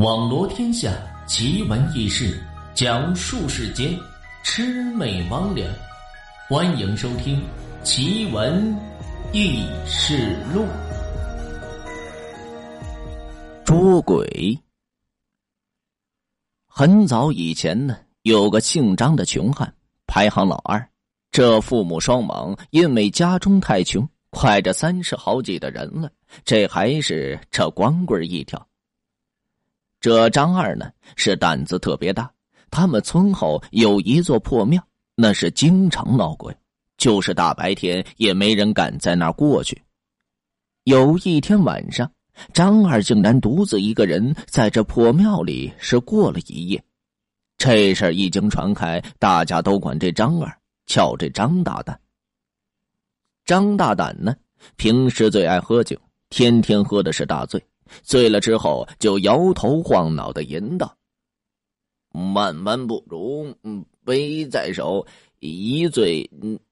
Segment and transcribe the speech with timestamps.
[0.00, 0.90] 网罗天下
[1.26, 2.42] 奇闻异事，
[2.72, 3.94] 讲述世间
[4.42, 5.68] 魑魅魍魉。
[6.48, 7.36] 欢迎收听
[7.82, 8.74] 《奇闻
[9.34, 10.62] 异事录》。
[13.62, 14.58] 捉鬼。
[16.66, 19.70] 很早以前呢，有个姓张的穷汉，
[20.06, 20.88] 排行老二。
[21.30, 26.10] 这父母双亡，因为家中太穷，快着三十好几的人了，
[26.42, 28.66] 这还是这光棍一条。
[30.00, 32.32] 这张二呢是胆子特别大，
[32.70, 34.82] 他们村后有一座破庙，
[35.14, 36.56] 那是经常闹鬼，
[36.96, 39.82] 就是大白天也没人敢在那儿过去。
[40.84, 42.10] 有一天晚上，
[42.54, 46.82] 张二竟然独自一个人在这破庙里是过了一夜。
[47.58, 50.50] 这事儿一经传开，大家都管这张二
[50.86, 52.00] 叫这张大胆。
[53.44, 54.34] 张大胆呢，
[54.76, 55.94] 平时最爱喝酒，
[56.30, 57.62] 天天喝的是大醉。
[58.02, 60.96] 醉了之后，就摇头晃脑的吟道
[62.34, 63.54] ：“万般不如
[64.04, 65.06] 杯在手，
[65.38, 66.28] 一醉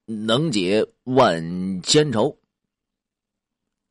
[0.06, 2.36] 能解万千愁。”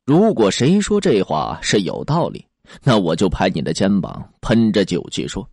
[0.04, 2.44] 如果谁说这话是有道理，
[2.82, 5.48] 那我就拍你的肩膀，喷着酒气说：“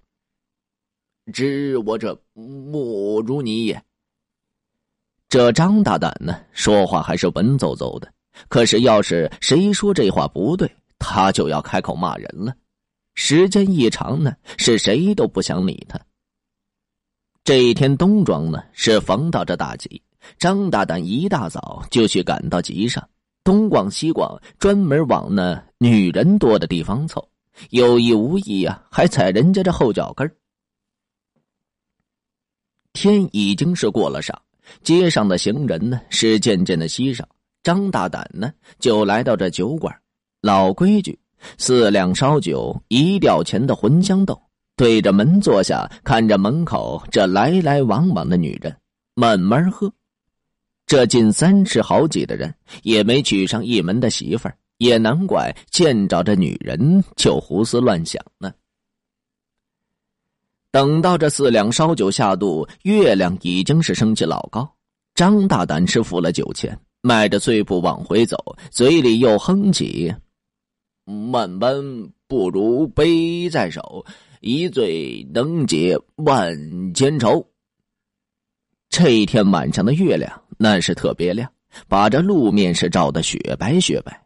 [1.33, 3.83] 知我者莫如你也。”
[5.28, 8.13] 这张大胆呢，说话还是文绉绉的。
[8.47, 10.69] 可是要是谁说这话不对，
[11.08, 12.56] 他就要开口骂人了，
[13.14, 16.00] 时间一长呢，是谁都不想理他。
[17.44, 20.02] 这一天，冬庄呢是逢到这大集，
[20.39, 23.08] 张大胆一大早就去赶到集上，
[23.44, 27.30] 东逛西逛，专门往那女人多的地方凑，
[27.69, 30.30] 有意无意呀，还踩人家这后脚跟
[32.94, 34.36] 天已经是过了晌，
[34.81, 37.30] 街上的行人呢是渐渐的稀少，
[37.62, 39.95] 张大胆呢就来到这酒馆。
[40.45, 41.17] 老规矩，
[41.57, 44.39] 四两烧酒，一吊钱的茴香豆。
[44.75, 48.78] 对着门坐下，看着门口这来来往往的女人，
[49.16, 49.91] 慢慢喝。
[50.85, 52.53] 这近三十好几的人，
[52.84, 58.53] 也没娶上一门的媳妇儿，也难怪见着这女人就胡思乱想呢。
[60.69, 64.72] 等到这四两烧酒下肚，月亮已经是升起老高。
[65.16, 68.38] 张大胆是付了酒钱，迈着碎步往回走，
[68.69, 70.13] 嘴里又哼起。
[71.05, 74.05] 万般不如杯在手，
[74.41, 77.47] 一醉能解万千愁。
[78.89, 81.51] 这一天晚上的月亮那是特别亮，
[81.88, 84.19] 把这路面是照得雪白雪白。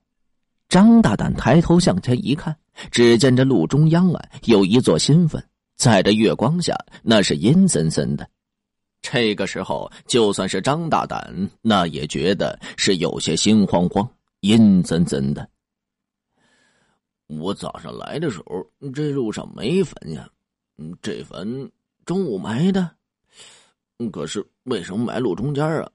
[0.70, 2.56] 张大胆抬头向前一看，
[2.92, 5.44] 只见这路中央啊有一座新坟，
[5.76, 8.30] 在这月光下那是阴森森的。
[9.02, 14.08] 这个时候，就算是张大胆，那也觉得是有些心慌慌、
[14.42, 15.50] 阴森森的。
[17.30, 20.28] 我早上来的时候，这路上没坟呀。
[20.78, 21.72] 嗯，这坟
[22.04, 22.90] 中午埋的，
[24.12, 25.90] 可是为什么埋路中间啊？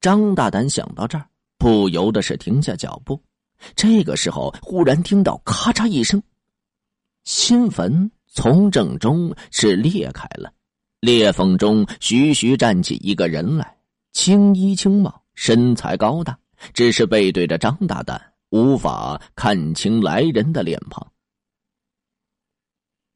[0.00, 3.22] 张大胆想到这儿，不由得是停下脚步。
[3.76, 6.20] 这个时候，忽然听到咔嚓一声，
[7.24, 10.52] 新坟从正中是裂开了，
[11.00, 13.76] 裂缝中徐徐站起一个人来，
[14.12, 16.36] 青衣青帽，身材高大，
[16.74, 18.20] 只是背对着张大胆。
[18.56, 21.12] 无法看清来人的脸庞。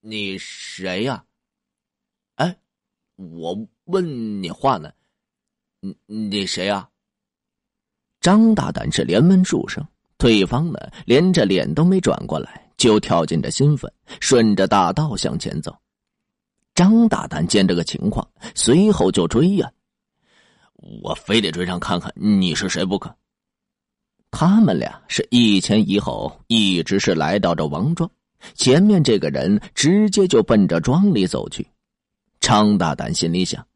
[0.00, 1.24] 你谁呀？
[2.34, 2.54] 哎，
[3.16, 4.92] 我问你话呢。
[5.80, 6.86] 你你谁呀？
[8.20, 9.82] 张大胆是连问数声，
[10.18, 13.90] 对方呢连着脸都没转过来，就跳进这新坟，
[14.20, 15.74] 顺着大道向前走。
[16.74, 19.72] 张大胆见这个情况，随后就追呀。
[21.02, 23.14] 我非得追上看看你是谁不可。
[24.30, 28.10] 他们俩是一前一后，一直是来到这王庄。
[28.54, 31.66] 前面这个人直接就奔着庄里走去。
[32.40, 33.66] 张大胆心里想：“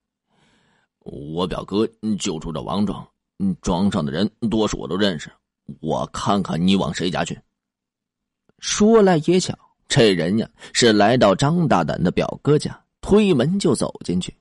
[1.04, 1.86] 我表哥
[2.18, 3.06] 就住这王庄，
[3.60, 5.30] 庄上的人多数我都认识。
[5.80, 7.38] 我看看你往谁家去。”
[8.58, 9.54] 说来也巧，
[9.86, 14.34] 这人呀是来到张大胆的表哥家，推门就走进去。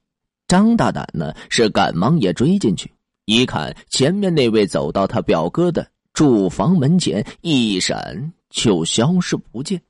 [0.48, 2.90] 张大胆呢是赶忙也追进去，
[3.26, 5.86] 一看前面那位走到他表哥的。
[6.14, 9.82] 住房门前一闪就消失不见。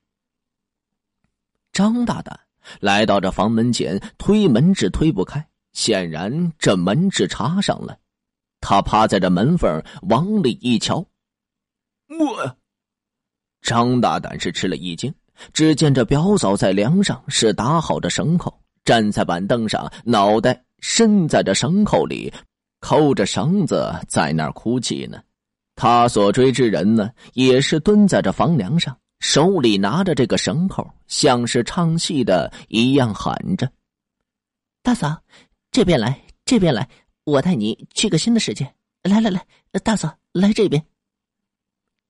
[1.73, 2.39] 张大胆
[2.79, 7.97] 来到这房门前，推门是推不开，显然这门是插上了。
[8.61, 11.05] 他趴在这门缝往里一瞧，
[12.07, 12.57] 我
[13.61, 15.13] 张大胆是吃了一惊，
[15.51, 22.33] 只见这表嫂在梁上是打好的绳扣，站在板凳上，脑袋伸在这绳扣里，
[22.79, 25.21] 扣着绳子在那儿哭泣呢。
[25.75, 33.71] 他所追之人呢，也是蹲在这房梁上，手里拿着这个绳扣，像是唱戏的一样喊着
[34.83, 35.21] ：“大嫂，
[35.71, 36.87] 这边来，这边来，
[37.23, 38.71] 我带你去个新的世界。
[39.03, 39.45] 来来来，
[39.83, 40.83] 大嫂，来这边。”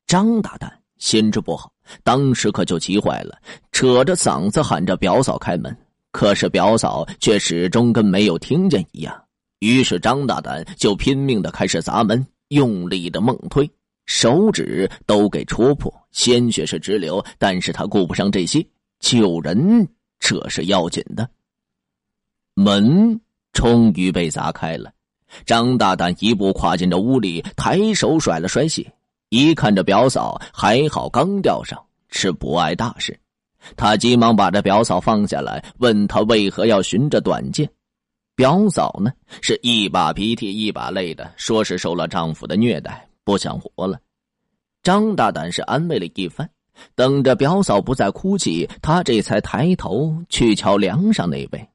[0.06, 1.71] 张大胆心知不好，
[2.04, 3.39] 当时可就急坏了，
[3.71, 5.75] 扯着嗓子喊着：“表嫂开门！”
[6.12, 9.24] 可是表嫂却始终跟没有听见一样。
[9.59, 13.69] 于是张大胆就拼命的开始砸门，用力的猛推，
[14.05, 17.23] 手指都给戳破，鲜血是直流。
[17.38, 18.65] 但是他顾不上这些，
[19.00, 19.88] 救人
[20.19, 21.29] 这是要紧的。
[22.55, 23.19] 门
[23.51, 24.91] 终于被砸开了，
[25.45, 28.94] 张大胆一步跨进这屋里，抬手甩了甩血。
[29.29, 33.19] 一看这表嫂还好，刚吊上，是不碍大事。
[33.75, 37.67] 他急忙把这表嫂放下来，问他为何要寻着短见。
[38.35, 44.00] 表嫂呢是一把鼻涕一把泪的，说是受了丈夫的虐待，不想活了。
[44.81, 46.50] 张大胆是安慰了一番，
[46.95, 51.69] 等着表嫂不再哭泣，他这才抬头去瞧梁上那位，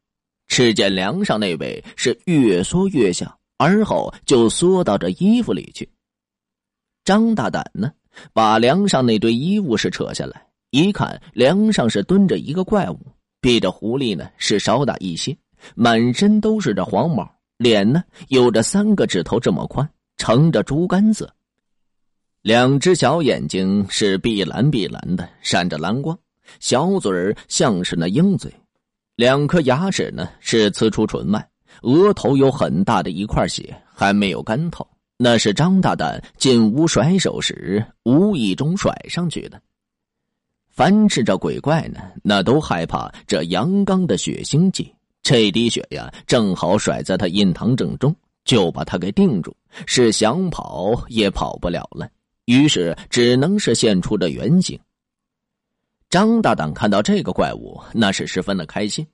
[0.48, 5.88] 只见梁上那位是越缩越小，而后就缩到这衣服里去。
[7.04, 7.92] 张大胆呢，
[8.32, 12.98] 把梁上那堆衣物是扯下来，一看梁上是蹲着一个怪物，
[13.40, 15.34] 比这狐狸呢是少大一些，
[15.74, 21.32] 满身都是这黄毛，脸呢有着三个指头这么宽，呈着猪肝色，
[22.42, 26.18] 两只小眼睛是碧蓝碧蓝的，闪着蓝光，
[26.60, 28.52] 小嘴儿像是那鹰嘴，
[29.16, 31.48] 两颗牙齿呢是呲出唇外，
[31.82, 34.86] 额头有很大的一块血，还没有干透。
[35.20, 39.60] 那是张大胆进屋甩手时无意中甩上去的。
[40.68, 44.94] 凡是这鬼怪呢，那都害怕这阳刚的血腥气。
[45.22, 49.54] 这滴血呀，正好甩在他印堂正中，就把他给定住，
[49.86, 52.08] 是想跑也跑不了了。
[52.46, 54.78] 于是只能是现出这原形。
[56.08, 59.06] 张大胆看到这个怪物，那是十分的开心。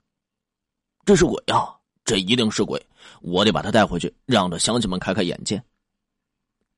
[1.04, 1.66] 这是鬼呀，
[2.04, 2.80] 这一定是鬼！
[3.20, 5.60] 我得把他带回去，让这乡亲们开开眼界。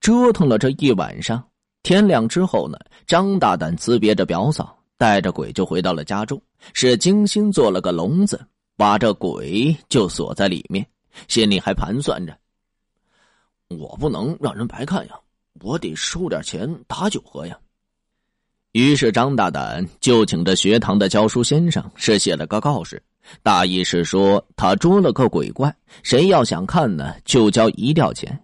[0.00, 1.46] 折腾了这一晚上，
[1.82, 6.40] 天亮之后呢，张大胆辞别着表嫂，带着鬼就回到了家中，
[6.72, 8.42] 是精心做了个笼子，
[8.76, 10.86] 把这鬼就锁在里面，
[11.28, 12.36] 心里还盘算着：
[13.68, 15.14] 我不能让人白看呀，
[15.60, 17.58] 我得收点钱打酒喝呀。
[18.72, 23.02] 于是张大胆就请这学堂的教书先生是写了个告示，
[23.42, 28.38] 大意是说他捉了个鬼怪，谁要想看呢，就交一吊钱。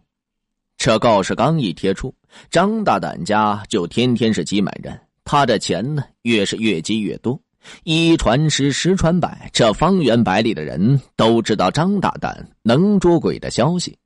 [0.79, 2.15] 这告示刚一贴出，
[2.51, 4.99] 张大胆家就天天是挤满人。
[5.23, 7.39] 他的钱呢，越是越积越多，
[7.85, 13.97] 一传十，十传百，这方圆百里的人都知道张大胆能捉鬼的消息。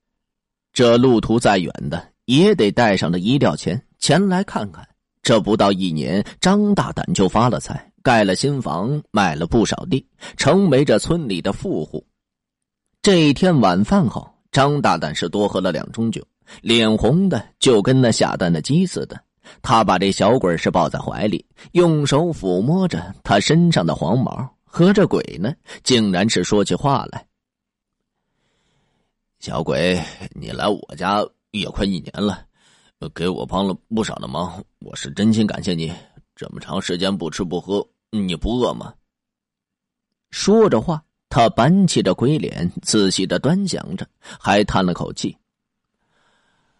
[0.72, 4.86] 这路途再远的，也得带上这一吊钱前来看看。
[5.22, 10.06] 这不到一年，张大胆就发了财，盖了新房，买了不少地，
[10.36, 12.06] 成为这村里的富户。
[13.02, 16.22] 这一天晚饭后，张大胆是多喝了两盅酒。
[16.60, 19.20] 脸红的就跟那下蛋的鸡似的，
[19.62, 27.26] 他把这小鬼是抱在怀里，用手抚摸着他身上的黄毛，和这鬼呢，竟然是说起话来。
[29.38, 30.02] 小鬼，
[30.32, 32.44] 你来我家也快一年了，
[33.14, 35.92] 给我帮了不少的忙，我是真心感谢你。
[36.34, 38.92] 这么长时间不吃不喝，你不饿吗？
[40.30, 45.36] 说着话，他板起着鬼脸，仔细的端详着，还叹了口气。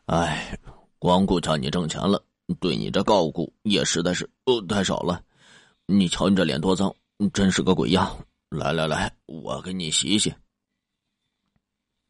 [0.07, 0.59] 哎，
[0.99, 2.23] 光顾着你挣钱了，
[2.61, 5.21] 对你这照顾也实在是呃太少了。
[5.87, 6.95] 你瞧你这脸多脏，
[7.33, 8.17] 真是个鬼样！
[8.51, 10.33] 来来来，我给你洗洗。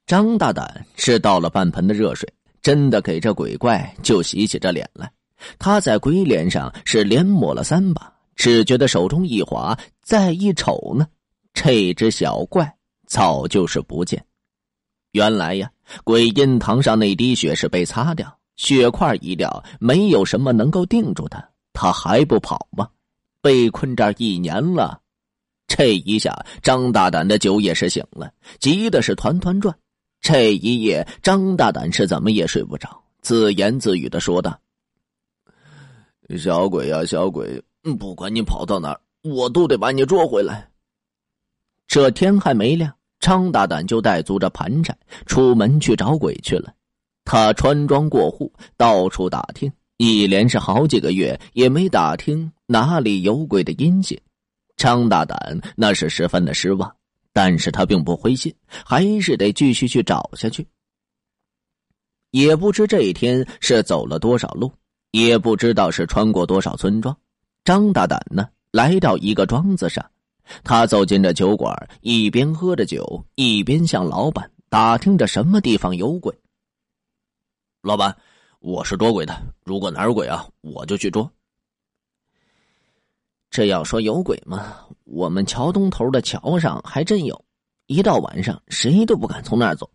[0.07, 5.11] 张大胆是倒了半盆的热水，真的给这鬼怪就洗起这脸来。
[5.59, 11.07] 他在鬼脸上是连抹了三把，只觉得手中一滑，再一瞅呢，
[11.53, 12.77] 这只小怪
[13.07, 14.25] 早就是不见。
[15.13, 15.71] 原来呀，
[16.05, 22.89] 鬼印堂上那滴血是被擦掉，血块一掉，没有什么能够定住他，他还不跑吗？
[23.41, 25.01] 被困这一年了，
[25.67, 29.77] 这一下张大胆的酒也是醒了，急的是团团转。
[30.21, 34.59] 这一夜，张大胆是怎么也睡不着，自言自语的说道
[36.37, 37.63] ：“小鬼呀，小鬼，
[37.99, 40.69] 不管你跑到哪儿，我都得把你捉回来。”
[41.87, 42.93] 这天还没亮。
[43.19, 46.73] 张大胆就带足着盘缠出门去找鬼去了。
[47.27, 54.19] 他穿庄过户，到处打听，一连是好几个月也没打听哪里有鬼的音信。
[54.77, 56.95] 张大胆那是十分的失望，
[57.33, 60.65] 但是他并不灰心，还是得继续去找下去。
[62.31, 64.71] 也不知这一天是走了多少路，
[65.11, 67.17] 也不知道是穿过多少村庄。
[67.65, 70.05] 张大胆呢来到一个庄子上，
[70.63, 76.33] 他走进这酒馆，一边喝着酒，一边向老板打听着什么地方有鬼。
[77.83, 78.17] 老板，
[78.61, 81.31] 我是捉鬼的，如果哪有鬼啊，我就去捉。
[83.49, 87.45] 这要说有鬼吗，我们桥东头的桥上还真有，
[87.87, 89.89] 一到晚上谁都不敢从那儿走，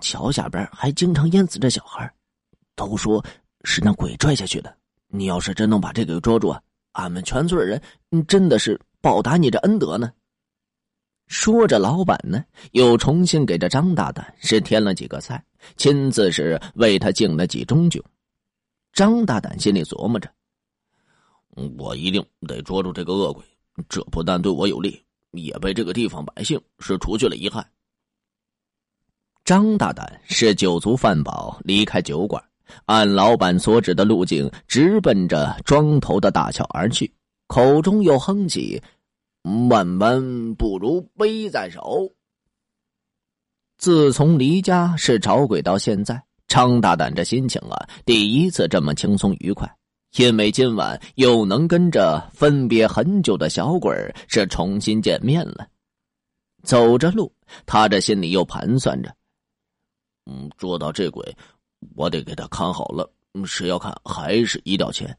[0.00, 2.08] 桥下边还经常淹死这小孩，
[2.76, 3.24] 都说
[3.64, 4.74] 是那鬼拽下去的。
[5.08, 6.54] 你要是真能把这个捉住，
[6.92, 7.82] 俺们全村人
[8.28, 10.12] 真的是报答你这恩德呢。
[11.26, 15.42] 说着，老板呢又重新给这张大胆是添了几个菜，
[15.76, 18.02] 亲自是为他敬了几盅酒。
[18.92, 20.30] 张大胆心里琢磨着。
[21.78, 23.42] 我一定得捉住这个恶鬼，
[23.88, 25.00] 这不但对我有利，
[25.30, 27.64] 也被这个地方百姓是除去了遗憾。
[29.44, 32.42] 张大胆是酒足饭饱，离开酒馆，
[32.86, 37.12] 按老板所指的路径直奔着庄头的大桥而去，
[37.46, 38.82] 口中又哼起
[39.68, 42.12] ：“万般不如杯在手。”
[43.78, 49.68] 自从离家是找鬼到现在，张大胆这心情啊，第一次这么轻松愉快。
[50.16, 53.92] 因为今晚又能跟着分别很久的小鬼
[54.28, 55.66] 是重新见面了，
[56.62, 57.34] 走着路，
[57.66, 59.12] 他这心里又盘算着：
[60.26, 61.36] 嗯，捉到这鬼，
[61.96, 63.12] 我得给他看好了。
[63.44, 65.18] 谁要看还是一吊钱，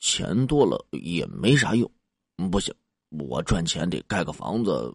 [0.00, 1.88] 钱多了也没啥用。
[2.50, 2.74] 不行，
[3.10, 4.94] 我赚钱得盖个房子，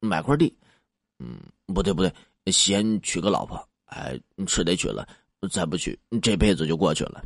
[0.00, 0.54] 买块地。
[1.18, 2.12] 嗯，不对不对，
[2.52, 3.68] 先娶个老婆。
[3.86, 5.06] 哎，是得娶了，
[5.50, 7.22] 再不娶，这辈子就过去了。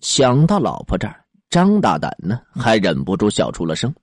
[0.00, 3.94] 想到老婆这儿，张大胆呢还忍不住笑出了声。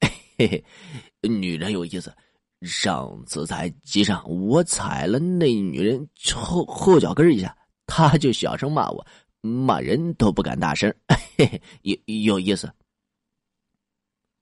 [0.38, 2.14] 嘿嘿，女人有意思。
[2.62, 9.06] 上次在街上，我踩了那女人后后脚跟一下，她就小声骂我，
[9.40, 10.94] 骂人都不敢大声。
[11.36, 12.70] 嘿嘿，有有意思。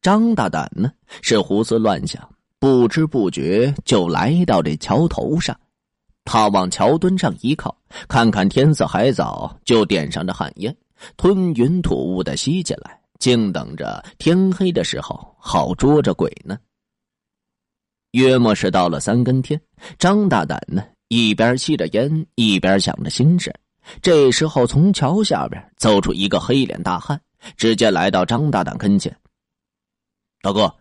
[0.00, 0.90] 张大胆呢
[1.22, 2.28] 是胡思乱想，
[2.58, 5.58] 不知不觉就来到这桥头上。
[6.24, 7.74] 他往桥墩上一靠，
[8.06, 10.76] 看看天色还早，就点上这旱烟，
[11.16, 16.58] 吞云吐雾的吸进来，静等着天黑的时候好捉着鬼呢。
[18.12, 19.60] 约莫是到了三更天，
[19.98, 23.54] 张大胆呢一边吸着烟，一边想着心事。
[24.02, 27.18] 这时候，从桥下边走出一个黑脸大汉，
[27.56, 29.14] 直接来到张大胆跟前。
[30.40, 30.72] 大哥，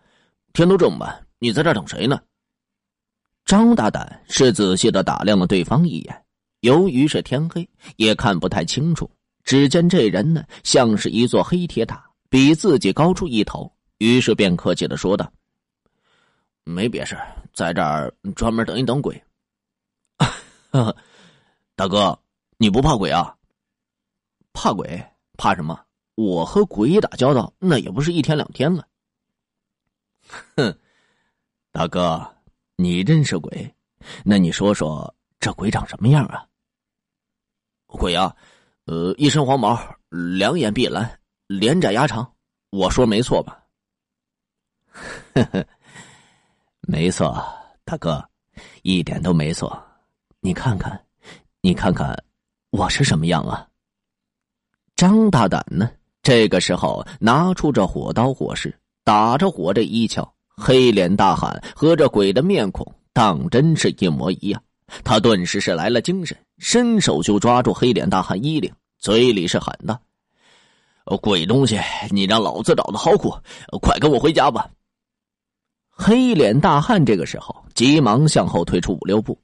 [0.54, 2.22] 天都这么晚，你在这等谁呢？
[3.46, 6.26] 张大胆是仔细的打量了对方一眼，
[6.60, 9.10] 由于是天黑，也看不太清楚。
[9.44, 15.32] 只见这人呢，像是一座黑铁塔，比自己高出一头，于是便客气的说道
[16.66, 17.18] ：“没别事，
[17.54, 19.24] 在这儿专门等一等鬼。”
[21.76, 22.20] 大哥，
[22.58, 23.34] 你不怕鬼啊？
[24.52, 25.02] 怕鬼？
[25.38, 25.80] 怕什么？
[26.16, 28.86] 我和鬼打交道，那也不是一天两天了。
[30.56, 30.78] 哼，
[31.72, 32.34] 大哥。
[32.80, 33.74] 你认识鬼？
[34.24, 36.46] 那你说说这鬼长什么样啊？
[37.88, 38.36] 鬼啊，
[38.86, 39.76] 呃，一身黄毛，
[40.10, 42.36] 两眼碧蓝，脸窄牙长，
[42.70, 43.64] 我说没错吧？
[45.34, 45.66] 呵呵，
[46.82, 47.44] 没错，
[47.84, 48.24] 大哥，
[48.84, 49.84] 一点都没错。
[50.42, 51.04] 你看看，
[51.62, 52.16] 你看看，
[52.70, 53.68] 我是什么样啊？
[54.96, 55.90] 张大胆呢？
[56.22, 60.34] 这个时候拿出这火刀火势，打着火这一瞧。
[60.58, 64.62] 黑脸大汉和这鬼的面孔当真是一模一样，
[65.02, 69.98] 他顿时是来了精神，伸手就抓住黑脸大汉衣领，嘴里是喊道
[71.22, 73.34] ：“鬼东西，你让老子找的好苦，
[73.82, 74.70] 快跟我回家吧！”
[75.88, 79.40] 黑脸大汉这个时候急忙向后退出五六步：“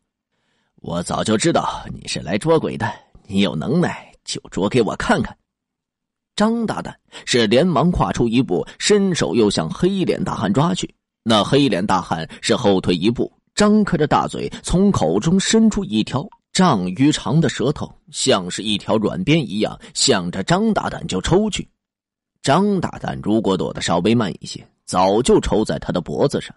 [0.81, 2.91] 我早就知道你是来捉鬼的，
[3.27, 5.33] 你有能耐就捉给我看看。”
[6.35, 10.93] 张大胆是连忙跨出一步，伸手又向黑脸大汉抓去。
[11.23, 21.67] 那黑脸大汉是后退一步，张开着大嘴，从口中伸出一条丈余长的舌头，像是一条软鞭一样，向着张大胆就抽去。
[22.41, 26.53] 张大胆如果躲得稍微慢一些，早就抽在他的脖子上。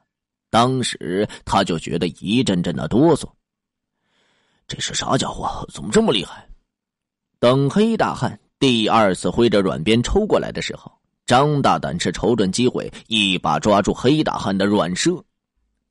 [0.50, 3.28] 当时他就觉得一阵阵的哆嗦。
[4.66, 5.64] 这是啥家伙？
[5.72, 6.48] 怎么这么厉害？
[7.38, 10.92] 等黑大汉第二次挥着软鞭抽过来的时候。
[11.26, 15.24] 张大胆是瞅准机会，一把抓住黑大汉的软射，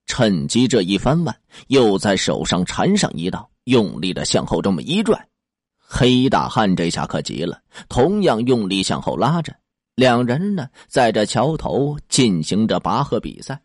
[0.05, 1.35] 趁机这一翻腕，
[1.67, 5.27] 又在手上缠上一道，用力的向后这么一拽。
[5.77, 9.53] 黑大汉这下可急了，同样用力向后拉着。
[9.95, 13.61] 两人呢，在这桥头进行着拔河比赛。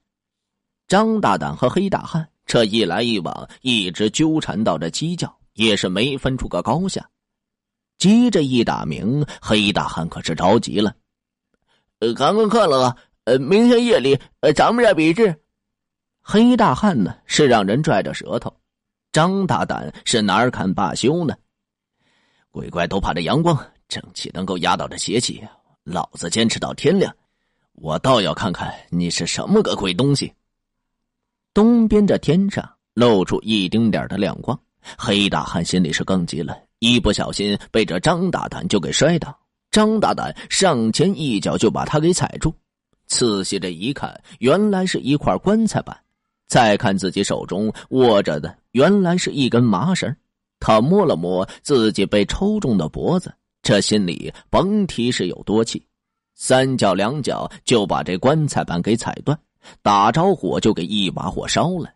[0.89, 7.09] 张大胆和黑大汉这一来一往，一直纠缠到这鸡叫，也是没分出个高下。
[8.01, 10.97] 急着一打鸣，黑大汉可是着急了。
[12.01, 15.39] 呃，刚刚看了，呃，明天夜里，呃，咱们这比试。
[16.23, 18.53] 黑大汉呢是让人拽着舌头，
[19.13, 21.35] 张大胆是哪儿敢罢休呢？
[22.51, 23.55] 鬼怪都怕这阳光，
[23.87, 25.47] 正气能够压倒这邪气，
[25.85, 27.15] 老子坚持到天亮。
[27.75, 30.33] 我倒要看看你是什么个鬼东西。
[31.53, 34.59] 东边这天上露出一丁点的亮光，
[34.97, 39.39] 黑大汉心里是更急了，一不小心被这张大胆就给摔倒。
[39.71, 42.53] 张大胆上前一脚就把他给踩住，
[43.07, 45.97] 仔细这一看，原来是一块棺材板。
[46.49, 50.13] 再看自己手中握着的，原来是一根麻绳。
[50.59, 53.33] 他摸了摸自己被抽中的脖子，
[53.63, 55.81] 这心里甭提是有多气，
[56.35, 59.39] 三脚两脚就把这棺材板给踩断，
[59.83, 61.89] 打着火就给一把火烧了。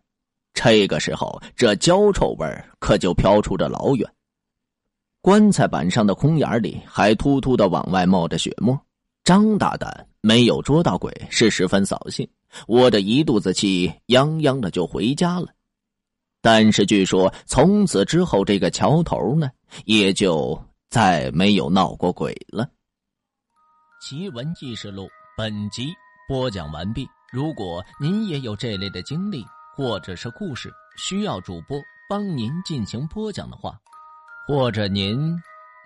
[0.52, 2.46] 这个时候，这焦臭味
[2.78, 4.08] 可就飘出这老远。
[5.24, 8.78] 棺材板上的空眼里还突突的往外冒着血沫。
[9.24, 12.28] 张大胆没有捉到鬼，是十分扫兴。
[12.66, 15.48] 我的一肚子气，泱泱的就回家了。
[16.42, 19.50] 但是据说从此之后，这个桥头呢，
[19.86, 22.68] 也就再没有闹过鬼了。
[24.02, 25.86] 奇闻异事录本集
[26.28, 27.08] 播讲完毕。
[27.32, 29.42] 如果您也有这类的经历
[29.74, 33.80] 或者是故事，需要主播帮您进行播讲的话，
[34.46, 35.34] 或者您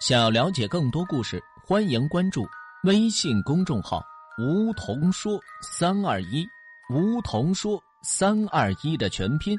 [0.01, 2.45] 想要了解更多故事，欢迎关注
[2.83, 4.03] 微信公众号
[4.39, 6.45] “梧桐说三二一”。
[6.91, 9.57] 梧桐说：“三二一”的全拼。